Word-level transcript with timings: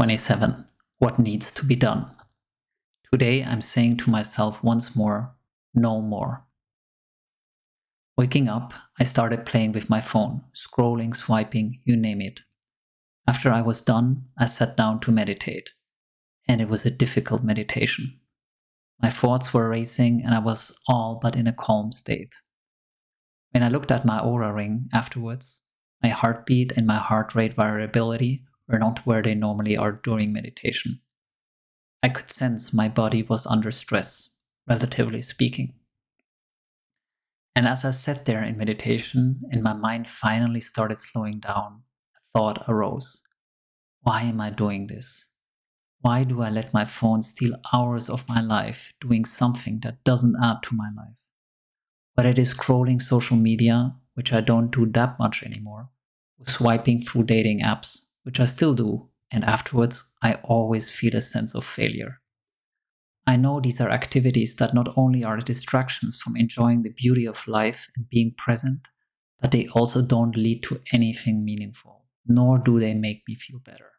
27. 0.00 0.64
What 0.96 1.18
needs 1.18 1.52
to 1.52 1.62
be 1.62 1.76
done? 1.76 2.10
Today 3.12 3.44
I'm 3.44 3.60
saying 3.60 3.98
to 3.98 4.10
myself 4.10 4.64
once 4.64 4.96
more, 4.96 5.34
no 5.74 6.00
more. 6.00 6.46
Waking 8.16 8.48
up, 8.48 8.72
I 8.98 9.04
started 9.04 9.44
playing 9.44 9.72
with 9.72 9.90
my 9.90 10.00
phone, 10.00 10.40
scrolling, 10.54 11.14
swiping, 11.14 11.80
you 11.84 11.98
name 11.98 12.22
it. 12.22 12.40
After 13.28 13.52
I 13.52 13.60
was 13.60 13.82
done, 13.82 14.24
I 14.38 14.46
sat 14.46 14.74
down 14.74 15.00
to 15.00 15.12
meditate. 15.12 15.74
And 16.48 16.62
it 16.62 16.70
was 16.70 16.86
a 16.86 16.90
difficult 16.90 17.44
meditation. 17.44 18.18
My 19.02 19.10
thoughts 19.10 19.52
were 19.52 19.68
racing 19.68 20.22
and 20.24 20.34
I 20.34 20.38
was 20.38 20.80
all 20.88 21.18
but 21.20 21.36
in 21.36 21.46
a 21.46 21.52
calm 21.52 21.92
state. 21.92 22.36
When 23.50 23.62
I 23.62 23.68
looked 23.68 23.90
at 23.90 24.06
my 24.06 24.18
Oura 24.18 24.54
ring 24.54 24.88
afterwards, 24.94 25.60
my 26.02 26.08
heartbeat 26.08 26.72
and 26.72 26.86
my 26.86 26.96
heart 26.96 27.34
rate 27.34 27.52
variability 27.52 28.46
were 28.70 28.78
not 28.78 29.04
where 29.06 29.22
they 29.22 29.34
normally 29.34 29.76
are 29.76 29.92
during 29.92 30.32
meditation. 30.32 31.00
I 32.02 32.08
could 32.08 32.30
sense 32.30 32.72
my 32.72 32.88
body 32.88 33.22
was 33.22 33.46
under 33.46 33.70
stress, 33.70 34.36
relatively 34.68 35.20
speaking. 35.20 35.74
And 37.54 37.66
as 37.66 37.84
I 37.84 37.90
sat 37.90 38.24
there 38.24 38.42
in 38.42 38.56
meditation 38.56 39.42
and 39.50 39.62
my 39.62 39.74
mind 39.74 40.08
finally 40.08 40.60
started 40.60 41.00
slowing 41.00 41.40
down, 41.40 41.82
a 42.16 42.20
thought 42.32 42.64
arose 42.68 43.22
Why 44.02 44.22
am 44.22 44.40
I 44.40 44.50
doing 44.50 44.86
this? 44.86 45.26
Why 46.00 46.24
do 46.24 46.40
I 46.40 46.48
let 46.48 46.72
my 46.72 46.86
phone 46.86 47.20
steal 47.22 47.52
hours 47.74 48.08
of 48.08 48.26
my 48.28 48.40
life 48.40 48.94
doing 49.00 49.26
something 49.26 49.80
that 49.80 50.02
doesn't 50.04 50.36
add 50.42 50.62
to 50.62 50.74
my 50.74 50.88
life? 50.96 51.20
Whether 52.14 52.30
it 52.30 52.38
is 52.38 52.54
scrolling 52.54 53.02
social 53.02 53.36
media, 53.36 53.94
which 54.14 54.32
I 54.32 54.40
don't 54.40 54.70
do 54.70 54.86
that 54.86 55.18
much 55.18 55.42
anymore, 55.42 55.90
or 56.38 56.46
swiping 56.46 57.02
through 57.02 57.24
dating 57.24 57.60
apps, 57.60 58.09
which 58.22 58.40
I 58.40 58.44
still 58.44 58.74
do, 58.74 59.08
and 59.30 59.44
afterwards 59.44 60.12
I 60.22 60.34
always 60.44 60.90
feel 60.90 61.16
a 61.16 61.20
sense 61.20 61.54
of 61.54 61.64
failure. 61.64 62.20
I 63.26 63.36
know 63.36 63.60
these 63.60 63.80
are 63.80 63.90
activities 63.90 64.56
that 64.56 64.74
not 64.74 64.88
only 64.96 65.22
are 65.22 65.38
distractions 65.38 66.16
from 66.16 66.36
enjoying 66.36 66.82
the 66.82 66.92
beauty 66.92 67.26
of 67.26 67.46
life 67.46 67.88
and 67.96 68.08
being 68.08 68.34
present, 68.36 68.88
but 69.40 69.52
they 69.52 69.68
also 69.68 70.04
don't 70.04 70.36
lead 70.36 70.62
to 70.64 70.80
anything 70.92 71.44
meaningful, 71.44 72.06
nor 72.26 72.58
do 72.58 72.80
they 72.80 72.94
make 72.94 73.22
me 73.28 73.34
feel 73.34 73.60
better. 73.60 73.92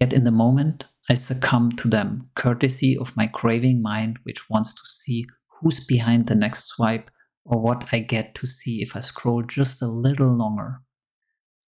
Yet 0.00 0.12
in 0.12 0.22
the 0.22 0.30
moment, 0.30 0.84
I 1.10 1.14
succumb 1.14 1.72
to 1.72 1.88
them, 1.88 2.30
courtesy 2.34 2.96
of 2.96 3.16
my 3.16 3.26
craving 3.26 3.82
mind, 3.82 4.18
which 4.22 4.48
wants 4.48 4.74
to 4.74 4.82
see 4.84 5.26
who's 5.48 5.84
behind 5.84 6.26
the 6.26 6.34
next 6.34 6.66
swipe 6.66 7.10
or 7.44 7.60
what 7.60 7.88
I 7.92 7.98
get 8.00 8.34
to 8.36 8.46
see 8.46 8.82
if 8.82 8.94
I 8.94 9.00
scroll 9.00 9.42
just 9.42 9.82
a 9.82 9.88
little 9.88 10.34
longer. 10.34 10.82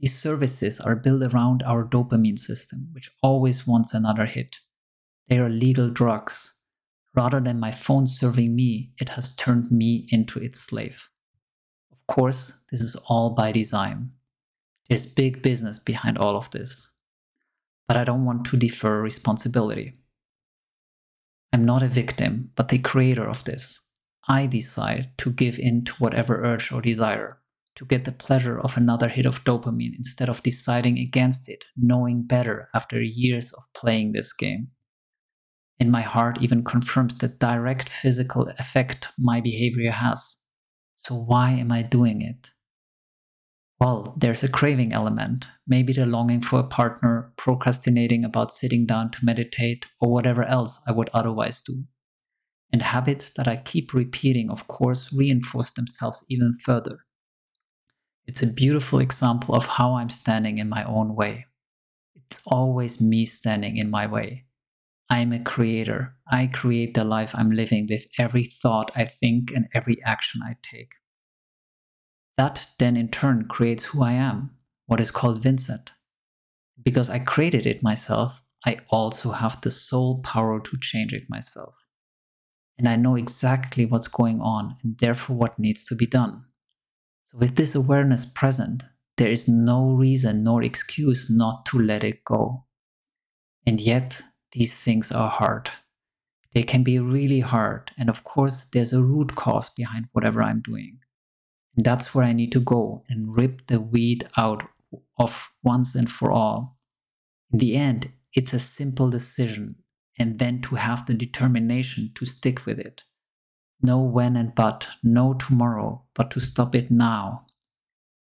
These 0.00 0.18
services 0.18 0.80
are 0.80 0.96
built 0.96 1.22
around 1.22 1.62
our 1.62 1.84
dopamine 1.84 2.38
system, 2.38 2.88
which 2.92 3.10
always 3.22 3.66
wants 3.66 3.94
another 3.94 4.26
hit. 4.26 4.56
They 5.28 5.38
are 5.38 5.48
legal 5.48 5.90
drugs. 5.90 6.52
Rather 7.14 7.40
than 7.40 7.60
my 7.60 7.70
phone 7.70 8.06
serving 8.06 8.54
me, 8.54 8.92
it 8.98 9.10
has 9.10 9.36
turned 9.36 9.70
me 9.70 10.06
into 10.10 10.40
its 10.40 10.60
slave. 10.60 11.08
Of 11.92 12.06
course, 12.06 12.64
this 12.70 12.80
is 12.80 12.96
all 13.08 13.30
by 13.30 13.52
design. 13.52 14.10
There's 14.88 15.06
big 15.06 15.42
business 15.42 15.78
behind 15.78 16.18
all 16.18 16.36
of 16.36 16.50
this. 16.50 16.92
But 17.86 17.96
I 17.96 18.04
don't 18.04 18.24
want 18.24 18.44
to 18.46 18.56
defer 18.56 19.00
responsibility. 19.00 19.94
I'm 21.52 21.64
not 21.64 21.82
a 21.82 21.88
victim, 21.88 22.50
but 22.56 22.68
the 22.68 22.78
creator 22.78 23.28
of 23.28 23.44
this. 23.44 23.80
I 24.26 24.46
decide 24.46 25.16
to 25.18 25.30
give 25.30 25.58
in 25.58 25.84
to 25.84 25.92
whatever 25.94 26.44
urge 26.44 26.72
or 26.72 26.82
desire 26.82 27.38
to 27.76 27.84
get 27.84 28.04
the 28.04 28.12
pleasure 28.12 28.60
of 28.60 28.76
another 28.76 29.08
hit 29.08 29.26
of 29.26 29.44
dopamine 29.44 29.96
instead 29.96 30.28
of 30.28 30.42
deciding 30.42 30.98
against 30.98 31.48
it, 31.48 31.64
knowing 31.76 32.22
better 32.22 32.68
after 32.74 33.02
years 33.02 33.52
of 33.52 33.64
playing 33.74 34.12
this 34.12 34.32
game. 34.32 34.68
And 35.80 35.90
my 35.90 36.02
heart 36.02 36.40
even 36.40 36.62
confirms 36.62 37.18
the 37.18 37.28
direct 37.28 37.88
physical 37.88 38.48
effect 38.58 39.08
my 39.18 39.40
behavior 39.40 39.90
has. 39.90 40.38
So, 40.96 41.14
why 41.16 41.50
am 41.50 41.72
I 41.72 41.82
doing 41.82 42.22
it? 42.22 42.50
Well, 43.80 44.14
there's 44.16 44.44
a 44.44 44.48
craving 44.48 44.92
element, 44.92 45.46
maybe 45.66 45.92
the 45.92 46.06
longing 46.06 46.40
for 46.40 46.60
a 46.60 46.64
partner, 46.64 47.32
procrastinating 47.36 48.24
about 48.24 48.54
sitting 48.54 48.86
down 48.86 49.10
to 49.10 49.24
meditate, 49.24 49.86
or 50.00 50.10
whatever 50.10 50.44
else 50.44 50.80
I 50.86 50.92
would 50.92 51.10
otherwise 51.12 51.60
do. 51.60 51.84
And 52.72 52.80
habits 52.82 53.30
that 53.34 53.48
I 53.48 53.56
keep 53.56 53.92
repeating, 53.92 54.48
of 54.48 54.68
course, 54.68 55.12
reinforce 55.12 55.72
themselves 55.72 56.24
even 56.30 56.52
further. 56.64 57.00
It's 58.26 58.42
a 58.42 58.52
beautiful 58.52 59.00
example 59.00 59.54
of 59.54 59.66
how 59.66 59.94
I'm 59.94 60.08
standing 60.08 60.58
in 60.58 60.68
my 60.68 60.84
own 60.84 61.14
way. 61.14 61.46
It's 62.14 62.42
always 62.46 63.00
me 63.00 63.24
standing 63.24 63.76
in 63.76 63.90
my 63.90 64.06
way. 64.06 64.46
I'm 65.10 65.32
a 65.32 65.42
creator. 65.42 66.16
I 66.30 66.46
create 66.46 66.94
the 66.94 67.04
life 67.04 67.34
I'm 67.34 67.50
living 67.50 67.86
with 67.88 68.06
every 68.18 68.44
thought 68.44 68.90
I 68.96 69.04
think 69.04 69.50
and 69.50 69.68
every 69.74 70.02
action 70.04 70.40
I 70.42 70.54
take. 70.62 70.94
That 72.38 72.66
then 72.78 72.96
in 72.96 73.08
turn 73.08 73.46
creates 73.46 73.84
who 73.84 74.02
I 74.02 74.12
am, 74.12 74.50
what 74.86 75.00
is 75.00 75.10
called 75.10 75.42
Vincent. 75.42 75.92
Because 76.82 77.10
I 77.10 77.18
created 77.18 77.66
it 77.66 77.82
myself, 77.82 78.42
I 78.66 78.78
also 78.88 79.32
have 79.32 79.60
the 79.60 79.70
sole 79.70 80.20
power 80.22 80.58
to 80.60 80.78
change 80.80 81.12
it 81.12 81.24
myself. 81.28 81.88
And 82.78 82.88
I 82.88 82.96
know 82.96 83.14
exactly 83.14 83.84
what's 83.84 84.08
going 84.08 84.40
on 84.40 84.76
and 84.82 84.98
therefore 84.98 85.36
what 85.36 85.58
needs 85.58 85.84
to 85.84 85.94
be 85.94 86.06
done. 86.06 86.44
So, 87.34 87.38
with 87.38 87.56
this 87.56 87.74
awareness 87.74 88.24
present, 88.24 88.84
there 89.16 89.30
is 89.30 89.48
no 89.48 89.92
reason 89.92 90.44
nor 90.44 90.62
excuse 90.62 91.30
not 91.30 91.66
to 91.66 91.78
let 91.78 92.04
it 92.04 92.24
go. 92.24 92.64
And 93.66 93.80
yet, 93.80 94.22
these 94.52 94.74
things 94.74 95.10
are 95.10 95.30
hard. 95.30 95.70
They 96.52 96.62
can 96.62 96.84
be 96.84 96.98
really 97.00 97.40
hard. 97.40 97.90
And 97.98 98.08
of 98.08 98.22
course, 98.24 98.66
there's 98.72 98.92
a 98.92 99.02
root 99.02 99.34
cause 99.34 99.68
behind 99.70 100.08
whatever 100.12 100.42
I'm 100.42 100.60
doing. 100.60 100.98
And 101.76 101.84
that's 101.84 102.14
where 102.14 102.24
I 102.24 102.32
need 102.32 102.52
to 102.52 102.60
go 102.60 103.02
and 103.08 103.36
rip 103.36 103.66
the 103.66 103.80
weed 103.80 104.28
out 104.36 104.62
of 105.18 105.50
once 105.64 105.96
and 105.96 106.10
for 106.10 106.30
all. 106.30 106.78
In 107.52 107.58
the 107.58 107.76
end, 107.76 108.12
it's 108.32 108.52
a 108.52 108.58
simple 108.60 109.10
decision, 109.10 109.76
and 110.18 110.38
then 110.38 110.60
to 110.62 110.76
have 110.76 111.06
the 111.06 111.14
determination 111.14 112.12
to 112.14 112.26
stick 112.26 112.66
with 112.66 112.78
it 112.78 113.02
no 113.84 114.00
when 114.00 114.36
and 114.36 114.54
but, 114.54 114.88
no 115.02 115.34
tomorrow, 115.34 116.02
but 116.14 116.30
to 116.32 116.40
stop 116.40 116.74
it 116.74 116.90
now. 116.90 117.46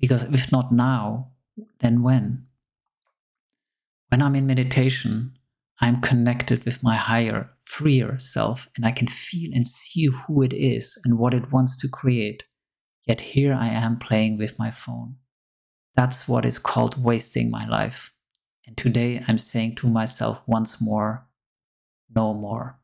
Because 0.00 0.24
if 0.24 0.50
not 0.50 0.72
now, 0.72 1.30
then 1.78 2.02
when? 2.02 2.46
When 4.08 4.20
I'm 4.20 4.34
in 4.34 4.46
meditation, 4.46 5.38
I'm 5.80 6.00
connected 6.00 6.64
with 6.64 6.82
my 6.82 6.96
higher, 6.96 7.50
freer 7.62 8.18
self, 8.18 8.68
and 8.76 8.84
I 8.84 8.90
can 8.90 9.08
feel 9.08 9.50
and 9.54 9.66
see 9.66 10.06
who 10.06 10.42
it 10.42 10.52
is 10.52 10.98
and 11.04 11.18
what 11.18 11.34
it 11.34 11.52
wants 11.52 11.76
to 11.78 11.88
create. 11.88 12.44
Yet 13.06 13.20
here 13.20 13.54
I 13.54 13.68
am 13.68 13.98
playing 13.98 14.38
with 14.38 14.58
my 14.58 14.70
phone. 14.70 15.16
That's 15.94 16.26
what 16.28 16.44
is 16.44 16.58
called 16.58 17.02
wasting 17.02 17.50
my 17.50 17.66
life. 17.66 18.12
And 18.66 18.76
today 18.76 19.22
I'm 19.28 19.38
saying 19.38 19.76
to 19.76 19.86
myself 19.86 20.40
once 20.46 20.80
more, 20.80 21.26
no 22.14 22.34
more. 22.34 22.78